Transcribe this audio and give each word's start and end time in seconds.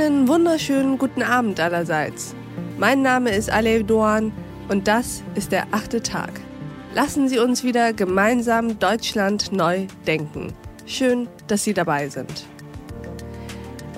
Einen 0.00 0.28
wunderschönen 0.28 0.96
guten 0.96 1.22
Abend 1.22 1.60
allerseits. 1.60 2.34
Mein 2.78 3.02
Name 3.02 3.36
ist 3.36 3.50
Alev 3.50 3.86
Doan 3.86 4.32
und 4.70 4.88
das 4.88 5.22
ist 5.34 5.52
der 5.52 5.66
achte 5.72 6.00
Tag. 6.00 6.40
Lassen 6.94 7.28
Sie 7.28 7.38
uns 7.38 7.64
wieder 7.64 7.92
gemeinsam 7.92 8.78
Deutschland 8.78 9.52
neu 9.52 9.88
denken. 10.06 10.54
Schön, 10.86 11.28
dass 11.48 11.64
Sie 11.64 11.74
dabei 11.74 12.08
sind. 12.08 12.46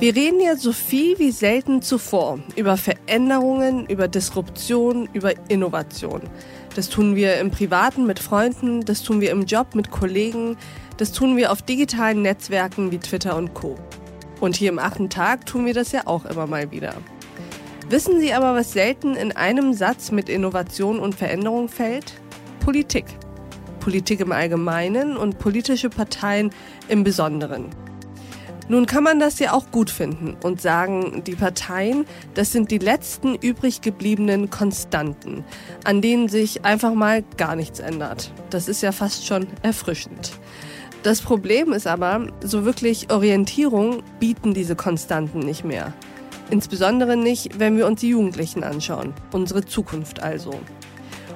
Wir 0.00 0.17
reden 0.17 0.41
ja 0.41 0.57
so 0.57 0.73
viel 0.73 1.21
wie 1.21 1.30
selten 1.30 1.82
zuvor 1.82 2.41
über 2.57 2.77
Veränderungen, 2.77 3.87
über 3.87 4.09
Disruption, 4.09 5.09
über 5.12 5.34
Innovation. 5.48 6.23
Das 6.75 6.89
tun 6.89 7.14
wir 7.14 7.37
im 7.37 7.53
Privaten 7.53 8.07
mit 8.07 8.18
Freunden, 8.18 8.81
das 8.84 9.04
tun 9.04 9.21
wir 9.21 9.31
im 9.31 9.45
Job 9.45 9.76
mit 9.76 9.93
Kollegen, 9.93 10.57
das 10.96 11.12
tun 11.12 11.37
wir 11.37 11.53
auf 11.53 11.62
digitalen 11.62 12.23
Netzwerken 12.23 12.90
wie 12.90 12.98
Twitter 12.98 13.37
und 13.37 13.54
Co. 13.54 13.76
Und 14.43 14.57
hier 14.57 14.71
im 14.71 14.81
achten 14.81 15.09
Tag 15.09 15.46
tun 15.46 15.67
wir 15.67 15.73
das 15.73 15.93
ja 15.93 16.09
auch 16.09 16.25
immer 16.25 16.49
mal 16.49 16.73
wieder. 16.73 16.95
Wissen 17.89 18.19
Sie 18.19 18.32
aber, 18.32 18.57
was 18.57 18.73
selten 18.73 19.15
in 19.15 19.31
einem 19.31 19.73
Satz 19.73 20.11
mit 20.11 20.29
Innovation 20.29 20.99
und 20.99 21.15
Veränderung 21.15 21.68
fällt? 21.68 22.15
Politik. 22.59 23.05
Politik 23.79 24.18
im 24.18 24.32
Allgemeinen 24.32 25.17
und 25.17 25.39
politische 25.39 25.91
Parteien 25.91 26.51
im 26.89 27.05
Besonderen. 27.05 27.67
Nun 28.67 28.87
kann 28.87 29.05
man 29.05 29.21
das 29.21 29.39
ja 29.39 29.53
auch 29.53 29.71
gut 29.71 29.91
finden 29.91 30.37
und 30.43 30.61
sagen, 30.61 31.23
die 31.25 31.37
Parteien, 31.37 32.05
das 32.34 32.51
sind 32.51 32.73
die 32.73 32.79
letzten 32.79 33.37
übrig 33.37 33.81
gebliebenen 33.81 34.51
Konstanten, 34.51 35.45
an 35.84 36.03
denen 36.03 36.29
sich 36.29 36.65
einfach 36.65 36.95
mal 36.95 37.23
gar 37.37 37.55
nichts 37.55 37.79
ändert. 37.79 38.33
Das 38.51 38.67
ist 38.67 38.83
ja 38.83 38.91
fast 38.91 39.25
schon 39.25 39.47
erfrischend. 39.62 40.33
Das 41.03 41.20
Problem 41.20 41.72
ist 41.72 41.89
aber, 41.89 42.28
so 42.45 42.64
wirklich 42.64 43.11
Orientierung 43.11 44.05
bieten 44.20 44.55
diese 44.55 44.77
Konstanten 44.77 45.41
nicht 45.41 45.64
mehr. 45.64 45.92
Insbesondere 46.48 47.17
nicht, 47.17 47.59
wenn 47.59 47.77
wir 47.77 47.89
uns 47.89 48.00
die 48.00 48.11
Jugendlichen 48.11 48.62
anschauen, 48.62 49.12
unsere 49.33 49.64
Zukunft 49.64 50.22
also. 50.22 50.55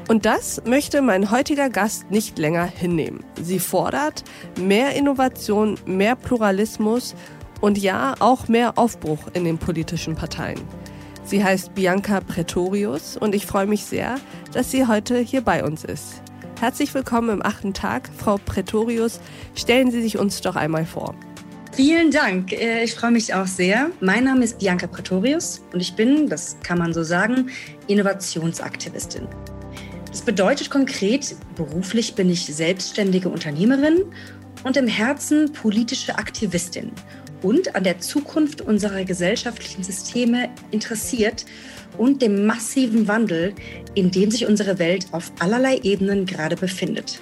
Und 0.08 0.25
das 0.25 0.62
möchte 0.64 1.03
mein 1.03 1.33
heutiger 1.33 1.69
Gast 1.69 2.12
nicht 2.12 2.39
länger 2.39 2.64
hinnehmen. 2.64 3.25
Sie 3.42 3.58
fordert 3.58 4.23
mehr 4.61 4.95
Innovation, 4.95 5.77
mehr 5.84 6.14
Pluralismus 6.14 7.17
und 7.61 7.77
ja, 7.77 8.14
auch 8.20 8.47
mehr 8.47 8.78
Aufbruch 8.78 9.19
in 9.33 9.45
den 9.45 9.58
politischen 9.58 10.14
Parteien. 10.14 10.61
Sie 11.25 11.42
heißt 11.42 11.75
Bianca 11.75 12.20
Pretorius 12.20 13.17
und 13.17 13.34
ich 13.34 13.47
freue 13.47 13.67
mich 13.67 13.84
sehr, 13.84 14.14
dass 14.53 14.70
sie 14.70 14.86
heute 14.86 15.19
hier 15.19 15.41
bei 15.41 15.64
uns 15.64 15.83
ist. 15.83 16.23
Herzlich 16.59 16.95
willkommen 16.95 17.29
im 17.29 17.45
achten 17.45 17.75
Tag, 17.75 18.09
Frau 18.17 18.39
Pretorius. 18.39 19.21
Stellen 19.55 19.91
Sie 19.91 20.01
sich 20.01 20.17
uns 20.17 20.41
doch 20.41 20.57
einmal 20.57 20.87
vor. 20.87 21.15
Vielen 21.73 22.11
Dank. 22.11 22.51
Äh, 22.51 22.83
ich 22.83 22.95
freue 22.95 23.11
mich 23.11 23.35
auch 23.35 23.47
sehr. 23.47 23.91
Mein 24.01 24.25
Name 24.25 24.43
ist 24.43 24.59
Bianca 24.59 24.87
Pretorius 24.87 25.63
und 25.75 25.81
ich 25.81 25.95
bin, 25.97 26.31
das 26.31 26.57
kann 26.63 26.79
man 26.79 26.95
so 26.95 27.03
sagen, 27.03 27.51
Innovationsaktivistin. 27.89 29.29
Das 30.09 30.23
bedeutet 30.23 30.71
konkret, 30.71 31.37
beruflich 31.57 32.15
bin 32.15 32.31
ich 32.31 32.47
selbstständige 32.47 33.29
Unternehmerin 33.29 34.07
und 34.65 34.79
im 34.79 34.89
Herzen 34.89 35.53
politische 35.53 36.17
Aktivistin 36.17 36.91
und 37.43 37.77
an 37.77 37.85
der 37.85 37.98
Zukunft 37.98 38.63
unserer 38.63 39.05
gesellschaftlichen 39.05 39.85
Systeme 39.85 40.48
interessiert 40.70 41.45
und 41.98 42.22
dem 42.22 42.47
massiven 42.47 43.08
Wandel, 43.08 43.55
in 43.94 44.11
dem 44.11 44.30
sich 44.30 44.47
unsere 44.47 44.78
Welt 44.78 45.06
auf 45.12 45.33
allerlei 45.39 45.78
Ebenen 45.83 46.27
gerade 46.27 46.56
befindet. 46.56 47.20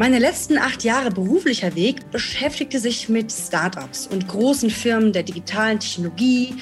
Meine 0.00 0.18
letzten 0.18 0.56
acht 0.56 0.82
Jahre 0.82 1.10
beruflicher 1.10 1.74
Weg 1.74 2.10
beschäftigte 2.10 2.78
sich 2.78 3.10
mit 3.10 3.30
Startups 3.30 4.06
und 4.06 4.28
großen 4.28 4.70
Firmen 4.70 5.12
der 5.12 5.24
digitalen 5.24 5.78
Technologie, 5.78 6.54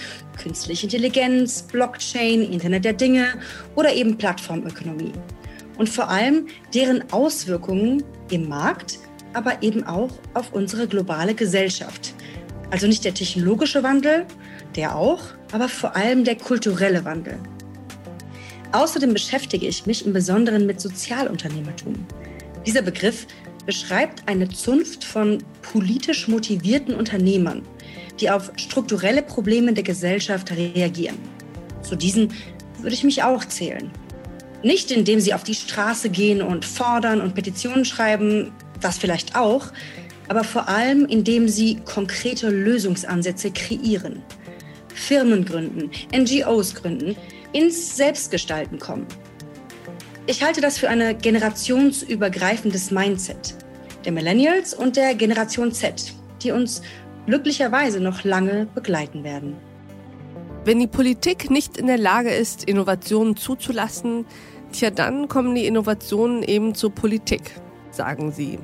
künstliche 0.42 0.86
Intelligenz, 0.86 1.62
Blockchain, 1.62 2.42
Internet 2.52 2.84
der 2.84 2.94
Dinge 2.94 3.34
oder 3.76 3.94
eben 3.94 4.18
Plattformökonomie. 4.18 5.12
Und 5.76 5.88
vor 5.88 6.08
allem 6.08 6.48
deren 6.74 7.12
Auswirkungen 7.12 8.02
im 8.32 8.48
Markt, 8.48 8.98
aber 9.34 9.62
eben 9.62 9.84
auch 9.84 10.10
auf 10.34 10.52
unsere 10.52 10.88
globale 10.88 11.34
Gesellschaft. 11.34 12.14
Also 12.70 12.88
nicht 12.88 13.04
der 13.04 13.14
technologische 13.14 13.84
Wandel, 13.84 14.26
der 14.78 14.94
auch, 14.94 15.20
aber 15.50 15.68
vor 15.68 15.96
allem 15.96 16.22
der 16.22 16.36
kulturelle 16.36 17.04
Wandel. 17.04 17.36
Außerdem 18.70 19.12
beschäftige 19.12 19.66
ich 19.66 19.86
mich 19.86 20.06
im 20.06 20.12
Besonderen 20.12 20.66
mit 20.66 20.80
Sozialunternehmertum. 20.80 22.06
Dieser 22.64 22.82
Begriff 22.82 23.26
beschreibt 23.66 24.28
eine 24.28 24.48
Zunft 24.48 25.02
von 25.02 25.38
politisch 25.62 26.28
motivierten 26.28 26.94
Unternehmern, 26.94 27.62
die 28.20 28.30
auf 28.30 28.52
strukturelle 28.56 29.22
Probleme 29.22 29.72
der 29.72 29.82
Gesellschaft 29.82 30.52
reagieren. 30.52 31.18
Zu 31.82 31.96
diesen 31.96 32.32
würde 32.78 32.94
ich 32.94 33.02
mich 33.02 33.24
auch 33.24 33.44
zählen. 33.44 33.90
Nicht 34.62 34.92
indem 34.92 35.18
sie 35.18 35.34
auf 35.34 35.42
die 35.42 35.54
Straße 35.56 36.08
gehen 36.08 36.40
und 36.40 36.64
fordern 36.64 37.20
und 37.20 37.34
Petitionen 37.34 37.84
schreiben, 37.84 38.52
das 38.80 38.96
vielleicht 38.96 39.34
auch, 39.34 39.72
aber 40.28 40.44
vor 40.44 40.68
allem 40.68 41.04
indem 41.06 41.48
sie 41.48 41.80
konkrete 41.84 42.48
Lösungsansätze 42.48 43.50
kreieren. 43.50 44.22
Firmen 44.98 45.44
gründen, 45.44 45.90
NGOs 46.14 46.74
gründen, 46.74 47.16
ins 47.52 47.96
Selbstgestalten 47.96 48.78
kommen. 48.78 49.06
Ich 50.26 50.42
halte 50.42 50.60
das 50.60 50.76
für 50.76 50.88
ein 50.88 51.16
generationsübergreifendes 51.18 52.90
Mindset 52.90 53.54
der 54.04 54.12
Millennials 54.12 54.74
und 54.74 54.96
der 54.96 55.14
Generation 55.14 55.72
Z, 55.72 56.12
die 56.42 56.50
uns 56.50 56.82
glücklicherweise 57.26 58.00
noch 58.00 58.24
lange 58.24 58.66
begleiten 58.74 59.24
werden. 59.24 59.56
Wenn 60.64 60.80
die 60.80 60.86
Politik 60.86 61.50
nicht 61.50 61.78
in 61.78 61.86
der 61.86 61.98
Lage 61.98 62.30
ist, 62.30 62.64
Innovationen 62.64 63.36
zuzulassen, 63.36 64.26
tja, 64.72 64.90
dann 64.90 65.28
kommen 65.28 65.54
die 65.54 65.66
Innovationen 65.66 66.42
eben 66.42 66.74
zur 66.74 66.90
Politik, 66.90 67.52
sagen 67.90 68.32
sie. 68.32 68.58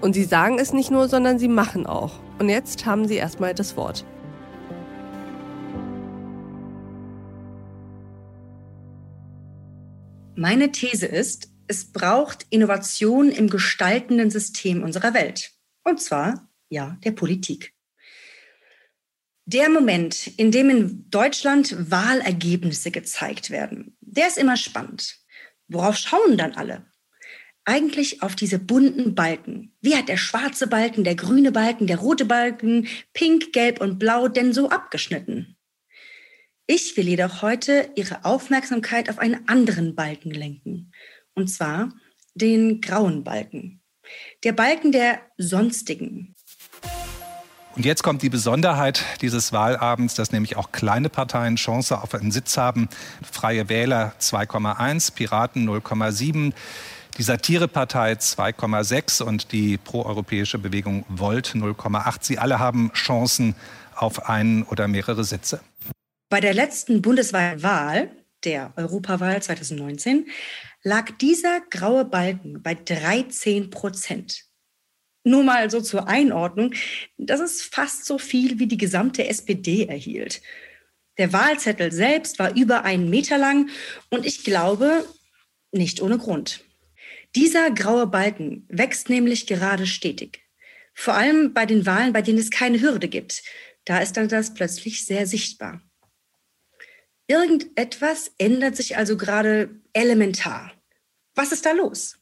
Und 0.00 0.14
sie 0.14 0.24
sagen 0.24 0.58
es 0.58 0.72
nicht 0.72 0.90
nur, 0.90 1.08
sondern 1.08 1.38
sie 1.38 1.48
machen 1.48 1.86
auch. 1.86 2.12
Und 2.38 2.48
jetzt 2.48 2.86
haben 2.86 3.06
sie 3.06 3.16
erstmal 3.16 3.54
das 3.54 3.76
Wort. 3.76 4.04
Meine 10.34 10.72
These 10.72 11.06
ist, 11.06 11.50
es 11.68 11.92
braucht 11.92 12.46
Innovation 12.48 13.30
im 13.30 13.50
gestaltenden 13.50 14.30
System 14.30 14.82
unserer 14.82 15.12
Welt. 15.12 15.52
Und 15.84 16.00
zwar, 16.00 16.48
ja, 16.70 16.96
der 17.04 17.12
Politik. 17.12 17.74
Der 19.44 19.68
Moment, 19.68 20.28
in 20.38 20.50
dem 20.50 20.70
in 20.70 21.10
Deutschland 21.10 21.90
Wahlergebnisse 21.90 22.90
gezeigt 22.90 23.50
werden, 23.50 23.96
der 24.00 24.28
ist 24.28 24.38
immer 24.38 24.56
spannend. 24.56 25.18
Worauf 25.68 25.96
schauen 25.96 26.38
dann 26.38 26.52
alle? 26.52 26.86
Eigentlich 27.64 28.22
auf 28.22 28.34
diese 28.34 28.58
bunten 28.58 29.14
Balken. 29.14 29.76
Wie 29.82 29.96
hat 29.96 30.08
der 30.08 30.16
schwarze 30.16 30.66
Balken, 30.66 31.04
der 31.04 31.14
grüne 31.14 31.52
Balken, 31.52 31.86
der 31.86 31.98
rote 31.98 32.24
Balken, 32.24 32.88
pink, 33.12 33.52
gelb 33.52 33.80
und 33.82 33.98
blau 33.98 34.28
denn 34.28 34.54
so 34.54 34.70
abgeschnitten? 34.70 35.56
Ich 36.66 36.96
will 36.96 37.08
jedoch 37.08 37.42
heute 37.42 37.90
Ihre 37.96 38.24
Aufmerksamkeit 38.24 39.10
auf 39.10 39.18
einen 39.18 39.48
anderen 39.48 39.96
Balken 39.96 40.30
lenken, 40.30 40.92
und 41.34 41.48
zwar 41.48 41.88
den 42.34 42.80
grauen 42.80 43.24
Balken. 43.24 43.80
Der 44.44 44.52
Balken 44.52 44.92
der 44.92 45.20
Sonstigen. 45.38 46.36
Und 47.74 47.84
jetzt 47.84 48.04
kommt 48.04 48.22
die 48.22 48.28
Besonderheit 48.28 49.04
dieses 49.22 49.52
Wahlabends, 49.52 50.14
dass 50.14 50.30
nämlich 50.30 50.56
auch 50.56 50.70
kleine 50.70 51.08
Parteien 51.08 51.56
Chance 51.56 52.00
auf 52.00 52.14
einen 52.14 52.30
Sitz 52.30 52.56
haben. 52.56 52.88
Freie 53.28 53.68
Wähler 53.68 54.14
2,1, 54.20 55.14
Piraten 55.14 55.68
0,7, 55.68 56.52
die 57.18 57.22
Satirepartei 57.22 58.12
2,6 58.12 59.22
und 59.22 59.50
die 59.50 59.78
proeuropäische 59.78 60.58
Bewegung 60.58 61.04
Volt 61.08 61.54
0,8. 61.56 62.18
Sie 62.20 62.38
alle 62.38 62.60
haben 62.60 62.92
Chancen 62.92 63.56
auf 63.96 64.28
einen 64.28 64.62
oder 64.62 64.86
mehrere 64.86 65.24
Sitze. 65.24 65.60
Bei 66.32 66.40
der 66.40 66.54
letzten 66.54 67.02
bundesweiten 67.02 68.08
der 68.44 68.72
Europawahl 68.76 69.42
2019, 69.42 70.30
lag 70.82 71.10
dieser 71.18 71.60
graue 71.68 72.06
Balken 72.06 72.62
bei 72.62 72.74
13 72.74 73.68
Prozent. 73.68 74.46
Nur 75.24 75.42
mal 75.42 75.70
so 75.70 75.82
zur 75.82 76.08
Einordnung, 76.08 76.72
das 77.18 77.38
ist 77.40 77.74
fast 77.74 78.06
so 78.06 78.16
viel, 78.16 78.58
wie 78.58 78.66
die 78.66 78.78
gesamte 78.78 79.28
SPD 79.28 79.84
erhielt. 79.84 80.40
Der 81.18 81.34
Wahlzettel 81.34 81.92
selbst 81.92 82.38
war 82.38 82.56
über 82.56 82.84
einen 82.84 83.10
Meter 83.10 83.36
lang 83.36 83.68
und 84.08 84.24
ich 84.24 84.42
glaube, 84.42 85.06
nicht 85.70 86.00
ohne 86.00 86.16
Grund. 86.16 86.64
Dieser 87.36 87.70
graue 87.72 88.06
Balken 88.06 88.64
wächst 88.70 89.10
nämlich 89.10 89.46
gerade 89.46 89.86
stetig. 89.86 90.40
Vor 90.94 91.12
allem 91.12 91.52
bei 91.52 91.66
den 91.66 91.84
Wahlen, 91.84 92.14
bei 92.14 92.22
denen 92.22 92.38
es 92.38 92.50
keine 92.50 92.80
Hürde 92.80 93.08
gibt. 93.08 93.42
Da 93.84 93.98
ist 93.98 94.16
dann 94.16 94.28
das 94.28 94.54
plötzlich 94.54 95.04
sehr 95.04 95.26
sichtbar. 95.26 95.82
Irgendetwas 97.26 98.32
ändert 98.38 98.76
sich 98.76 98.96
also 98.96 99.16
gerade 99.16 99.70
elementar. 99.92 100.72
Was 101.34 101.52
ist 101.52 101.64
da 101.64 101.72
los? 101.72 102.18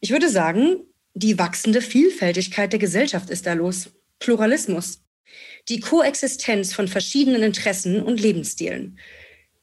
Ich 0.00 0.10
würde 0.10 0.28
sagen, 0.28 0.84
die 1.14 1.38
wachsende 1.38 1.80
Vielfältigkeit 1.80 2.72
der 2.72 2.78
Gesellschaft 2.78 3.30
ist 3.30 3.46
da 3.46 3.54
los. 3.54 3.90
Pluralismus. 4.20 5.02
Die 5.68 5.80
Koexistenz 5.80 6.72
von 6.72 6.88
verschiedenen 6.88 7.42
Interessen 7.42 8.02
und 8.02 8.20
Lebensstilen. 8.20 8.98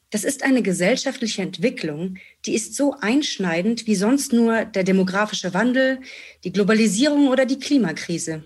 Das 0.09 0.23
ist 0.23 0.43
eine 0.43 0.61
gesellschaftliche 0.61 1.41
Entwicklung, 1.41 2.17
die 2.45 2.53
ist 2.53 2.75
so 2.75 2.95
einschneidend 2.99 3.87
wie 3.87 3.95
sonst 3.95 4.33
nur 4.33 4.63
der 4.63 4.83
demografische 4.83 5.53
Wandel, 5.53 5.99
die 6.43 6.51
Globalisierung 6.51 7.27
oder 7.27 7.45
die 7.45 7.59
Klimakrise. 7.59 8.43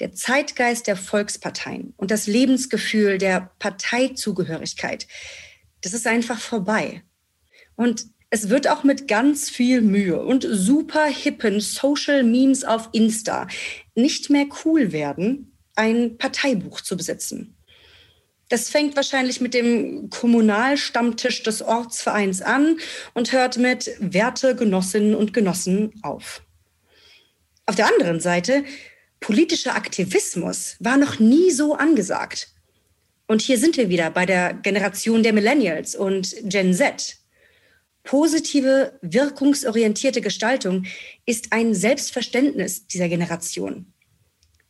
Der 0.00 0.14
Zeitgeist 0.14 0.86
der 0.86 0.96
Volksparteien 0.96 1.92
und 1.98 2.10
das 2.10 2.26
Lebensgefühl 2.26 3.18
der 3.18 3.50
Parteizugehörigkeit, 3.58 5.06
das 5.82 5.92
ist 5.92 6.06
einfach 6.06 6.40
vorbei. 6.40 7.02
Und 7.76 8.06
es 8.30 8.48
wird 8.48 8.68
auch 8.68 8.82
mit 8.82 9.08
ganz 9.08 9.50
viel 9.50 9.82
Mühe 9.82 10.22
und 10.22 10.46
super 10.48 11.04
hippen 11.04 11.60
Social 11.60 12.22
Memes 12.22 12.64
auf 12.64 12.88
Insta 12.92 13.46
nicht 13.94 14.30
mehr 14.30 14.46
cool 14.64 14.92
werden, 14.92 15.56
ein 15.74 16.16
Parteibuch 16.16 16.80
zu 16.80 16.96
besitzen. 16.96 17.56
Das 18.48 18.70
fängt 18.70 18.96
wahrscheinlich 18.96 19.40
mit 19.40 19.54
dem 19.54 20.10
Kommunalstammtisch 20.10 21.42
des 21.42 21.62
Ortsvereins 21.62 22.40
an 22.42 22.78
und 23.14 23.32
hört 23.32 23.58
mit 23.58 23.90
Werte 24.00 24.56
Genossinnen 24.56 25.14
und 25.14 25.34
Genossen 25.34 25.92
auf. 26.02 26.42
Auf 27.66 27.76
der 27.76 27.86
anderen 27.86 28.18
Seite, 28.18 28.64
politischer 29.20 29.76
Aktivismus 29.76 30.76
war 30.80 30.96
noch 30.96 31.18
nie 31.18 31.50
so 31.50 31.74
angesagt. 31.74 32.48
Und 33.26 33.42
hier 33.42 33.58
sind 33.58 33.76
wir 33.76 33.88
wieder 33.88 34.10
bei 34.10 34.26
der 34.26 34.54
Generation 34.54 35.22
der 35.22 35.32
Millennials 35.32 35.94
und 35.94 36.34
Gen 36.42 36.74
Z. 36.74 37.16
Positive, 38.02 38.98
wirkungsorientierte 39.02 40.20
Gestaltung 40.20 40.86
ist 41.26 41.52
ein 41.52 41.74
Selbstverständnis 41.74 42.86
dieser 42.86 43.08
Generation. 43.08 43.92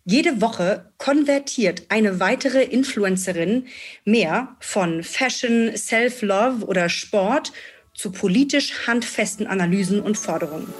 Jede 0.05 0.41
Woche 0.41 0.93
konvertiert 0.99 1.85
eine 1.89 2.21
weitere 2.21 2.65
Influencerin 2.65 3.67
mehr 4.05 4.57
von 4.61 5.05
Fashion, 5.05 5.77
Self-Love 5.77 6.67
oder 6.67 6.89
Sport 6.89 7.53
zu 7.95 8.11
politisch 8.11 8.87
handfesten 8.87 9.47
Analysen 9.47 10.01
und 10.01 10.19
Forderungen. 10.19 10.73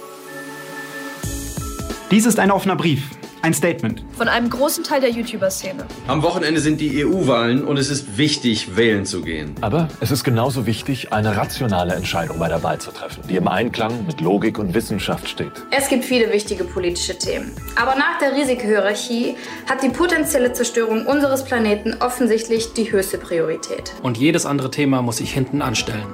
Dies 2.11 2.25
ist 2.25 2.39
ein 2.39 2.51
offener 2.51 2.75
Brief 2.75 3.01
ein 3.41 3.53
Statement. 3.53 4.03
Von 4.17 4.27
einem 4.27 4.49
großen 4.49 4.83
Teil 4.83 5.01
der 5.01 5.09
YouTuber-Szene. 5.09 5.85
Am 6.07 6.21
Wochenende 6.21 6.61
sind 6.61 6.79
die 6.79 7.03
EU-Wahlen 7.05 7.63
und 7.63 7.77
es 7.77 7.89
ist 7.89 8.17
wichtig, 8.17 8.75
wählen 8.75 9.05
zu 9.05 9.21
gehen. 9.21 9.55
Aber 9.61 9.87
es 9.99 10.11
ist 10.11 10.23
genauso 10.23 10.65
wichtig, 10.65 11.11
eine 11.11 11.35
rationale 11.35 11.93
Entscheidung 11.93 12.39
bei 12.39 12.47
der 12.47 12.61
Wahl 12.63 12.79
zu 12.79 12.91
treffen, 12.91 13.23
die 13.27 13.35
im 13.35 13.47
Einklang 13.47 14.05
mit 14.05 14.21
Logik 14.21 14.59
und 14.59 14.73
Wissenschaft 14.73 15.27
steht. 15.27 15.51
Es 15.71 15.87
gibt 15.89 16.05
viele 16.05 16.31
wichtige 16.31 16.63
politische 16.63 17.17
Themen. 17.17 17.51
Aber 17.75 17.95
nach 17.95 18.19
der 18.19 18.35
Risikohierarchie 18.35 19.35
hat 19.69 19.81
die 19.83 19.89
potenzielle 19.89 20.53
Zerstörung 20.53 21.05
unseres 21.05 21.43
Planeten 21.43 21.95
offensichtlich 21.99 22.73
die 22.73 22.91
höchste 22.91 23.17
Priorität. 23.17 23.93
Und 24.03 24.17
jedes 24.17 24.45
andere 24.45 24.69
Thema 24.69 25.01
muss 25.01 25.17
sich 25.17 25.33
hinten 25.33 25.61
anstellen. 25.61 26.13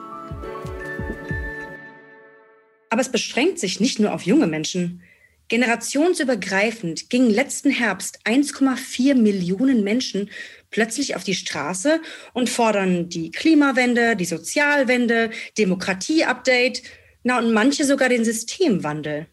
Aber 2.90 3.02
es 3.02 3.12
beschränkt 3.12 3.60
sich 3.60 3.80
nicht 3.80 4.00
nur 4.00 4.14
auf 4.14 4.24
junge 4.24 4.48
Menschen. 4.48 5.04
Generationsübergreifend 5.50 7.10
gingen 7.10 7.30
letzten 7.30 7.70
Herbst 7.70 8.20
1,4 8.26 9.16
Millionen 9.16 9.84
Menschen 9.84 10.30
plötzlich 10.72 11.16
auf 11.16 11.24
die 11.24 11.36
Straße 11.36 12.02
und 12.34 12.50
fordern 12.50 13.08
die 13.08 13.32
Klimawende, 13.32 14.18
die 14.18 14.26
Sozialwende, 14.26 15.30
Demokratie-Update, 15.58 16.84
na 17.24 17.38
und 17.38 17.54
manche 17.54 17.86
sogar 17.86 18.10
den 18.10 18.26
Systemwandel. 18.26 19.28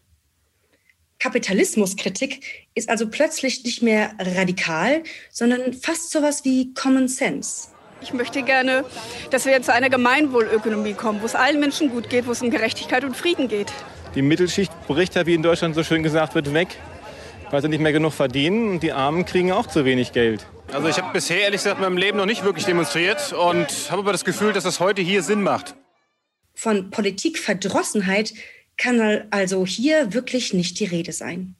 Kapitalismuskritik 1.19 2.67
ist 2.75 2.89
also 2.89 3.09
plötzlich 3.09 3.63
nicht 3.63 3.81
mehr 3.81 4.13
radikal, 4.19 5.03
sondern 5.31 5.73
fast 5.73 6.11
sowas 6.11 6.45
wie 6.45 6.73
Common 6.73 7.07
Sense. 7.07 7.69
Ich 8.01 8.13
möchte 8.13 8.43
gerne, 8.43 8.85
dass 9.31 9.45
wir 9.45 9.61
zu 9.61 9.73
einer 9.73 9.89
Gemeinwohlökonomie 9.89 10.93
kommen, 10.93 11.21
wo 11.21 11.25
es 11.25 11.35
allen 11.35 11.59
Menschen 11.59 11.89
gut 11.89 12.09
geht, 12.09 12.27
wo 12.27 12.31
es 12.31 12.41
um 12.41 12.51
Gerechtigkeit 12.51 13.03
und 13.03 13.17
Frieden 13.17 13.47
geht. 13.47 13.71
Die 14.15 14.21
Mittelschicht 14.21 14.71
bricht 14.87 15.15
ja, 15.15 15.25
wie 15.25 15.33
in 15.33 15.43
Deutschland 15.43 15.75
so 15.75 15.83
schön 15.83 16.01
gesagt 16.01 16.35
wird, 16.35 16.53
weg, 16.53 16.69
weil 17.51 17.61
sie 17.61 17.67
nicht 17.67 17.81
mehr 17.81 17.91
genug 17.91 18.13
verdienen 18.13 18.69
und 18.69 18.79
die 18.83 18.93
Armen 18.93 19.25
kriegen 19.25 19.51
auch 19.51 19.67
zu 19.67 19.83
wenig 19.83 20.13
Geld. 20.13 20.45
Also 20.71 20.87
ich 20.87 20.97
habe 20.97 21.11
bisher 21.11 21.41
ehrlich 21.41 21.59
gesagt 21.59 21.77
in 21.77 21.83
meinem 21.83 21.97
Leben 21.97 22.17
noch 22.17 22.25
nicht 22.25 22.45
wirklich 22.45 22.65
demonstriert 22.65 23.33
und 23.33 23.67
habe 23.91 24.01
aber 24.01 24.13
das 24.13 24.23
Gefühl, 24.23 24.53
dass 24.53 24.63
das 24.63 24.79
heute 24.79 25.01
hier 25.01 25.21
Sinn 25.21 25.43
macht. 25.43 25.75
Von 26.53 26.89
Politikverdrossenheit 26.91 28.33
kann 28.77 29.27
also 29.31 29.65
hier 29.65 30.13
wirklich 30.13 30.53
nicht 30.53 30.79
die 30.79 30.85
Rede 30.85 31.11
sein. 31.11 31.55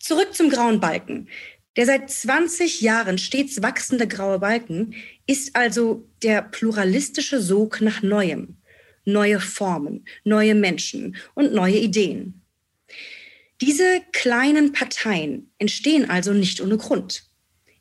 Zurück 0.00 0.34
zum 0.34 0.50
grauen 0.50 0.80
Balken. 0.80 1.28
Der 1.76 1.86
seit 1.86 2.10
20 2.10 2.80
Jahren 2.80 3.16
stets 3.16 3.62
wachsende 3.62 4.08
graue 4.08 4.40
Balken 4.40 4.94
ist 5.26 5.54
also 5.54 6.04
der 6.22 6.42
pluralistische 6.42 7.40
Sog 7.40 7.80
nach 7.80 8.02
Neuem 8.02 8.56
neue 9.04 9.40
Formen, 9.40 10.04
neue 10.24 10.54
Menschen 10.54 11.16
und 11.34 11.52
neue 11.52 11.78
Ideen. 11.78 12.42
Diese 13.60 14.00
kleinen 14.12 14.72
Parteien 14.72 15.50
entstehen 15.58 16.10
also 16.10 16.32
nicht 16.32 16.60
ohne 16.60 16.76
Grund. 16.76 17.24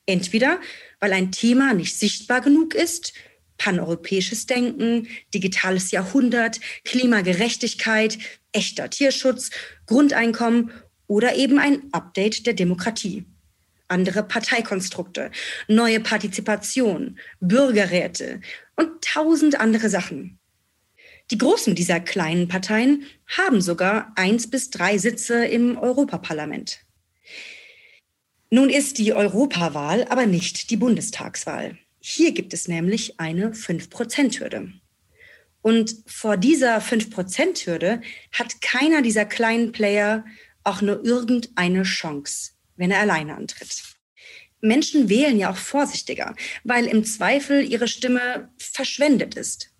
Entweder 0.05 0.59
weil 1.03 1.11
ein 1.11 1.33
Thema 1.33 1.73
nicht 1.73 1.99
sichtbar 1.99 2.39
genug 2.39 2.73
ist, 2.73 3.11
paneuropäisches 3.57 4.45
Denken, 4.45 5.09
digitales 5.33 5.91
Jahrhundert, 5.91 6.61
Klimagerechtigkeit, 6.85 8.17
echter 8.53 8.89
Tierschutz, 8.89 9.49
Grundeinkommen 9.85 10.71
oder 11.07 11.35
eben 11.35 11.59
ein 11.59 11.83
Update 11.91 12.45
der 12.45 12.53
Demokratie. 12.53 13.25
Andere 13.89 14.23
Parteikonstrukte, 14.23 15.29
neue 15.67 15.99
Partizipation, 15.99 17.19
Bürgerräte 17.41 18.39
und 18.77 19.03
tausend 19.03 19.59
andere 19.59 19.89
Sachen. 19.89 20.39
Die 21.31 21.37
großen 21.37 21.75
dieser 21.75 21.99
kleinen 21.99 22.47
Parteien 22.47 23.03
haben 23.27 23.61
sogar 23.61 24.11
eins 24.15 24.49
bis 24.49 24.69
drei 24.69 24.97
Sitze 24.97 25.45
im 25.45 25.77
Europaparlament. 25.77 26.79
Nun 28.49 28.69
ist 28.69 28.99
die 28.99 29.13
Europawahl 29.13 30.05
aber 30.09 30.25
nicht 30.25 30.69
die 30.69 30.77
Bundestagswahl. 30.77 31.77
Hier 31.99 32.33
gibt 32.33 32.53
es 32.53 32.67
nämlich 32.67 33.19
eine 33.19 33.51
5-Prozent-Hürde. 33.53 34.73
Und 35.61 35.95
vor 36.05 36.37
dieser 36.37 36.79
5-Prozent-Hürde 36.79 38.01
hat 38.31 38.61
keiner 38.61 39.01
dieser 39.01 39.25
kleinen 39.25 39.71
Player 39.71 40.25
auch 40.63 40.81
nur 40.81 41.03
irgendeine 41.03 41.83
Chance, 41.83 42.51
wenn 42.75 42.91
er 42.91 42.99
alleine 42.99 43.35
antritt. 43.35 43.81
Menschen 44.59 45.09
wählen 45.09 45.39
ja 45.39 45.51
auch 45.51 45.57
vorsichtiger, 45.57 46.35
weil 46.63 46.85
im 46.85 47.05
Zweifel 47.05 47.63
ihre 47.63 47.87
Stimme 47.87 48.49
verschwendet 48.57 49.35
ist. 49.35 49.72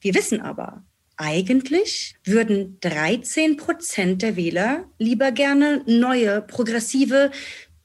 Wir 0.00 0.14
wissen 0.14 0.40
aber, 0.40 0.84
eigentlich 1.16 2.14
würden 2.24 2.78
13 2.80 3.56
Prozent 3.56 4.22
der 4.22 4.36
Wähler 4.36 4.88
lieber 4.98 5.32
gerne 5.32 5.82
neue, 5.86 6.40
progressive, 6.42 7.32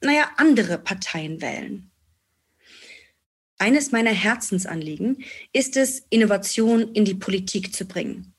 naja, 0.01 0.29
andere 0.37 0.77
Parteien 0.77 1.41
wählen. 1.41 1.89
Eines 3.57 3.91
meiner 3.91 4.11
Herzensanliegen 4.11 5.23
ist 5.51 5.77
es, 5.77 6.03
Innovation 6.09 6.93
in 6.93 7.05
die 7.05 7.15
Politik 7.15 7.73
zu 7.73 7.85
bringen. 7.85 8.33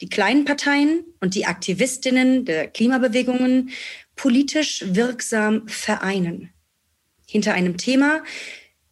Die 0.00 0.08
kleinen 0.08 0.44
Parteien 0.44 1.04
und 1.20 1.34
die 1.34 1.46
Aktivistinnen 1.46 2.44
der 2.44 2.66
Klimabewegungen 2.66 3.70
politisch 4.16 4.84
wirksam 4.86 5.68
vereinen. 5.68 6.50
Hinter 7.28 7.54
einem 7.54 7.76
Thema 7.76 8.24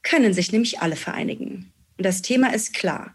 können 0.03 0.33
sich 0.33 0.53
nämlich 0.53 0.81
alle 0.81 0.97
vereinigen. 0.97 1.73
Und 1.97 2.05
das 2.07 2.23
Thema 2.23 2.55
ist 2.55 2.75
klar 2.75 3.15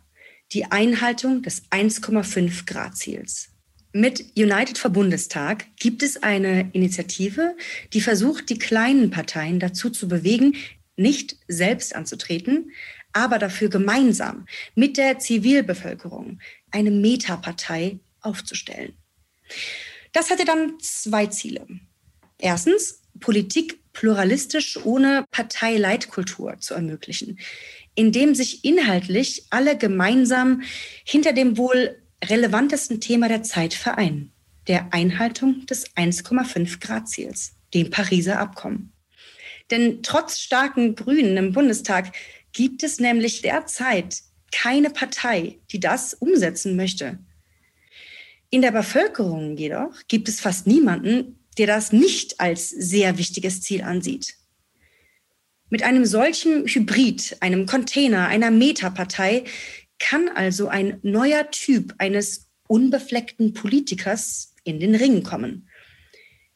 die 0.52 0.66
Einhaltung 0.66 1.42
des 1.42 1.64
1,5 1.72 2.66
Grad 2.66 2.98
Ziels. 2.98 3.50
Mit 3.92 4.38
United 4.38 4.78
for 4.78 4.92
Bundestag 4.92 5.66
gibt 5.78 6.04
es 6.04 6.22
eine 6.22 6.70
Initiative, 6.74 7.56
die 7.94 8.02
versucht, 8.02 8.50
die 8.50 8.60
kleinen 8.60 9.10
Parteien 9.10 9.60
dazu 9.60 9.90
zu 9.90 10.08
bewegen, 10.08 10.56
nicht 10.96 11.38
selbst 11.48 11.96
anzutreten, 11.96 12.72
aber 13.14 13.40
dafür 13.40 13.70
gemeinsam 13.70 14.46
mit 14.76 14.98
der 14.98 15.18
Zivilbevölkerung 15.18 16.40
eine 16.72 16.92
Metapartei 16.92 18.00
aufzustellen. 18.22 18.94
Das 20.12 20.30
hatte 20.30 20.46
dann 20.46 20.80
zwei 20.80 21.28
Ziele. 21.28 21.66
Erstens, 22.38 23.02
Politik 23.20 23.80
pluralistisch 24.00 24.78
ohne 24.86 25.26
Parteileitkultur 25.32 26.58
zu 26.60 26.74
ermöglichen 26.74 27.38
in 27.96 28.14
dem 28.14 28.34
sich 28.34 28.64
inhaltlich 28.64 29.48
alle 29.50 29.78
gemeinsam 29.78 30.62
hinter 31.04 31.34
dem 31.34 31.58
wohl 31.58 32.02
relevantesten 32.24 33.02
Thema 33.02 33.28
der 33.28 33.44
Zeit 33.44 33.74
vereinen, 33.74 34.32
der 34.68 34.94
Einhaltung 34.94 35.66
des 35.66 35.94
1,5 35.98 36.80
Grad 36.80 37.10
Ziels, 37.10 37.56
dem 37.74 37.90
Pariser 37.90 38.40
Abkommen. 38.40 38.94
Denn 39.70 40.02
trotz 40.02 40.40
starken 40.40 40.96
Grünen 40.96 41.36
im 41.36 41.52
Bundestag 41.52 42.14
gibt 42.54 42.84
es 42.84 43.02
nämlich 43.02 43.42
derzeit 43.42 44.20
keine 44.54 44.92
Partei, 44.92 45.60
die 45.72 45.82
das 45.82 46.14
umsetzen 46.14 46.78
möchte. 46.78 47.20
In 48.50 48.62
der 48.62 48.72
Bevölkerung 48.72 49.58
jedoch 49.58 49.94
gibt 50.08 50.30
es 50.30 50.40
fast 50.40 50.68
niemanden, 50.68 51.39
der 51.60 51.68
das 51.68 51.92
nicht 51.92 52.40
als 52.40 52.70
sehr 52.70 53.18
wichtiges 53.18 53.62
Ziel 53.62 53.84
ansieht. 53.84 54.36
Mit 55.70 55.84
einem 55.84 56.06
solchen 56.06 56.66
Hybrid, 56.66 57.38
einem 57.42 57.68
Container, 57.68 58.28
einer 58.28 58.50
Metapartei 58.50 59.44
kann 60.00 60.30
also 60.30 60.68
ein 60.68 61.00
neuer 61.04 61.52
Typ 61.52 61.94
eines 62.00 62.50
unbefleckten 62.68 63.54
Politikers 63.54 64.56
in 64.64 64.80
den 64.80 64.96
Ring 64.96 65.22
kommen. 65.22 65.68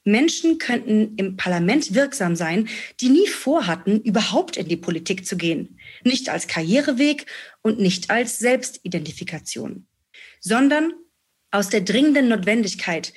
Menschen 0.05 0.57
könnten 0.57 1.15
im 1.15 1.37
Parlament 1.37 1.93
wirksam 1.93 2.35
sein, 2.35 2.67
die 2.99 3.09
nie 3.09 3.27
vorhatten, 3.27 4.01
überhaupt 4.01 4.57
in 4.57 4.67
die 4.67 4.77
Politik 4.77 5.25
zu 5.25 5.37
gehen. 5.37 5.79
Nicht 6.03 6.29
als 6.29 6.47
Karriereweg 6.47 7.25
und 7.61 7.79
nicht 7.79 8.09
als 8.09 8.39
Selbstidentifikation, 8.39 9.85
sondern 10.39 10.93
aus 11.51 11.69
der 11.69 11.81
dringenden 11.81 12.29
Notwendigkeit, 12.29 13.13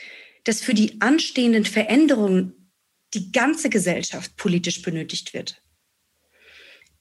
dass 0.46 0.60
für 0.60 0.74
die 0.74 1.00
anstehenden 1.00 1.64
Veränderungen 1.64 2.70
die 3.14 3.32
ganze 3.32 3.68
Gesellschaft 3.68 4.36
politisch 4.36 4.80
benötigt 4.80 5.34
wird. 5.34 5.60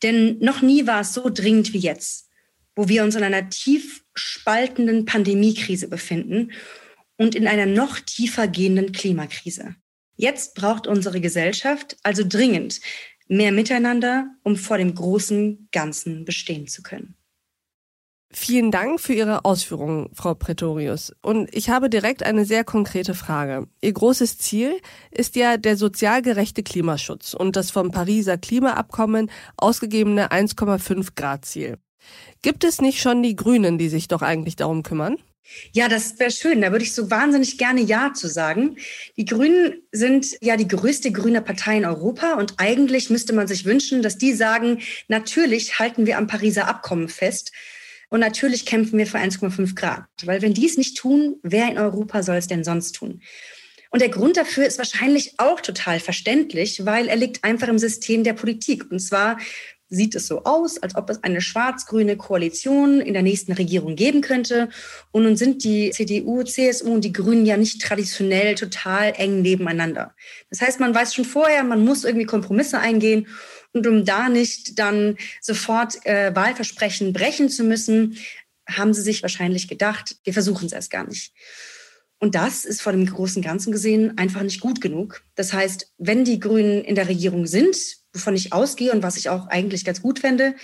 Denn 0.02 0.40
noch 0.40 0.62
nie 0.62 0.88
war 0.88 1.02
es 1.02 1.14
so 1.14 1.30
dringend 1.30 1.72
wie 1.72 1.78
jetzt, 1.78 2.28
wo 2.76 2.90
wir 2.90 3.04
uns 3.04 3.16
in 3.16 3.24
einer 3.24 3.48
tief 3.50 4.04
spaltenden 4.16 5.06
Pandemiekrise 5.06 5.88
befinden 5.88 6.54
und 7.18 7.36
in 7.36 7.48
einer 7.48 7.68
noch 7.68 8.00
tiefer 8.00 8.48
gehenden 8.48 8.92
Klimakrise. 8.92 9.76
Jetzt 10.16 10.56
braucht 10.56 10.88
unsere 10.88 11.22
Gesellschaft 11.22 11.98
also 12.02 12.24
dringend 12.28 12.82
mehr 13.28 13.52
Miteinander, 13.52 14.28
um 14.42 14.56
vor 14.56 14.80
dem 14.80 14.96
großen 14.96 15.70
Ganzen 15.72 16.26
bestehen 16.26 16.68
zu 16.68 16.82
können. 16.82 17.16
Vielen 18.38 18.70
Dank 18.70 19.00
für 19.00 19.14
Ihre 19.14 19.46
Ausführungen, 19.46 20.10
Frau 20.12 20.34
Pretorius. 20.34 21.14
Und 21.22 21.48
ich 21.56 21.70
habe 21.70 21.90
direkt 21.90 22.22
eine 22.22 22.44
sehr 22.44 22.66
konkrete 22.66 23.14
Frage. 23.14 23.66
Ihr 23.80 23.94
großes 23.94 24.40
Ziel 24.40 24.74
ist 25.10 25.38
ja 25.38 25.56
der 25.56 25.78
sozial 25.78 26.22
gerechte 26.22 26.62
Klimaschutz 26.62 27.34
und 27.34 27.56
das 27.56 27.72
vom 27.72 27.92
Pariser 27.92 28.38
Klimaabkommen 28.38 29.32
ausgegebene 29.56 30.34
1,5 30.34 31.16
Grad 31.16 31.46
Ziel. 31.46 31.78
Gibt 32.42 32.66
es 32.66 32.82
nicht 32.82 33.00
schon 33.00 33.24
die 33.24 33.38
Grünen, 33.38 33.78
die 33.78 33.88
sich 33.88 34.10
doch 34.10 34.22
eigentlich 34.22 34.58
darum 34.58 34.84
kümmern? 34.84 35.16
Ja, 35.72 35.88
das 35.88 36.20
wäre 36.20 36.32
schön. 36.32 36.60
Da 36.60 36.72
würde 36.72 36.84
ich 36.84 36.94
so 36.94 37.10
wahnsinnig 37.10 37.58
gerne 37.58 37.80
Ja 37.80 38.12
zu 38.14 38.28
sagen. 38.28 38.76
Die 39.16 39.24
Grünen 39.24 39.76
sind 39.94 40.28
ja 40.42 40.58
die 40.58 40.68
größte 40.68 41.14
grüne 41.14 41.42
Partei 41.42 41.78
in 41.78 41.86
Europa 41.86 42.34
und 42.34 42.56
eigentlich 42.58 43.10
müsste 43.10 43.32
man 43.32 43.48
sich 43.48 43.64
wünschen, 43.64 44.02
dass 44.02 44.18
die 44.18 44.34
sagen, 44.34 44.82
natürlich 45.08 45.80
halten 45.80 46.06
wir 46.06 46.18
am 46.18 46.28
Pariser 46.28 46.68
Abkommen 46.68 47.08
fest. 47.08 47.54
Und 48.10 48.20
natürlich 48.20 48.66
kämpfen 48.66 48.98
wir 48.98 49.08
für 49.08 49.18
1,5 49.18 49.76
Grad. 49.76 50.06
Weil 50.24 50.42
wenn 50.42 50.54
die 50.54 50.66
es 50.66 50.78
nicht 50.78 50.98
tun, 50.98 51.38
wer 51.44 51.70
in 51.70 51.78
Europa 51.78 52.24
soll 52.24 52.38
es 52.38 52.48
denn 52.48 52.64
sonst 52.64 52.94
tun? 52.94 53.22
Und 53.92 54.02
der 54.02 54.10
Grund 54.10 54.36
dafür 54.36 54.66
ist 54.66 54.78
wahrscheinlich 54.78 55.36
auch 55.38 55.62
total 55.62 56.00
verständlich, 56.00 56.86
weil 56.86 57.08
er 57.08 57.16
liegt 57.16 57.44
einfach 57.44 57.70
im 57.70 57.80
System 57.80 58.24
der 58.24 58.34
Politik. 58.34 58.92
Und 58.92 59.00
zwar 59.00 59.38
sieht 59.88 60.16
es 60.16 60.28
so 60.28 60.44
aus, 60.44 60.78
als 60.78 60.96
ob 60.96 61.10
es 61.10 61.24
eine 61.24 61.42
schwarz-grüne 61.42 62.18
Koalition 62.18 63.02
in 63.02 63.14
der 63.14 63.22
nächsten 63.22 63.54
Regierung 63.54 63.96
geben 63.96 64.22
könnte. 64.22 64.70
Und 65.12 65.24
nun 65.24 65.38
sind 65.38 65.64
die 65.64 65.92
CDU, 65.92 66.44
CSU 66.44 66.94
und 66.94 67.02
die 67.02 67.14
Grünen 67.14 67.46
ja 67.46 67.56
nicht 67.56 67.82
traditionell 67.82 68.56
total 68.56 69.14
eng 69.16 69.42
nebeneinander. 69.42 70.16
Das 70.50 70.62
heißt, 70.62 70.80
man 70.80 70.94
weiß 70.94 71.14
schon 71.14 71.26
vorher, 71.26 71.64
man 71.64 71.86
muss 71.86 72.04
irgendwie 72.04 72.26
Kompromisse 72.26 72.80
eingehen. 72.80 73.28
Und 73.76 73.86
um 73.88 74.06
da 74.06 74.30
nicht 74.30 74.80
dann 74.80 75.18
sofort 75.42 76.06
äh, 76.06 76.34
Wahlversprechen 76.34 77.12
brechen 77.12 77.50
zu 77.50 77.66
müssen, 77.66 78.18
haben 78.70 78.94
sie 78.94 79.02
sich 79.02 79.22
wahrscheinlich 79.22 79.68
gedacht, 79.68 80.16
wir 80.24 80.32
versuchen 80.32 80.68
es 80.68 80.72
erst 80.72 80.92
gar 80.92 81.06
nicht. 81.06 81.34
Und 82.18 82.36
das 82.36 82.64
ist 82.64 82.82
vor 82.82 82.94
dem 82.94 83.06
großen 83.06 83.42
Ganzen 83.42 83.74
gesehen 83.74 84.18
einfach 84.18 84.44
nicht 84.44 84.62
gut 84.62 84.80
genug. 84.80 85.24
Das 85.36 85.52
heißt, 85.52 85.92
wenn 85.98 86.24
die 86.24 86.40
Grünen 86.40 86.86
in 86.86 86.96
der 86.96 87.10
Regierung 87.10 87.48
sind, 87.48 87.76
wovon 88.14 88.38
ich 88.38 88.54
ausgehe 88.54 88.94
und 88.94 89.04
was 89.04 89.18
ich 89.18 89.28
auch 89.28 89.48
eigentlich 89.48 89.84
ganz 89.84 90.02
gut 90.02 90.20
fände, 90.20 90.56